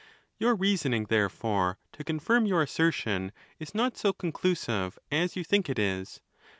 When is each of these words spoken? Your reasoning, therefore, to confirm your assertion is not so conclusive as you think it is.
Your 0.39 0.55
reasoning, 0.55 1.05
therefore, 1.09 1.77
to 1.91 2.03
confirm 2.03 2.47
your 2.47 2.63
assertion 2.63 3.31
is 3.59 3.75
not 3.75 3.95
so 3.97 4.11
conclusive 4.13 4.97
as 5.11 5.35
you 5.35 5.43
think 5.43 5.69
it 5.69 5.77
is. 5.77 6.21